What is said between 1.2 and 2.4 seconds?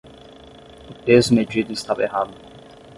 medido estava errado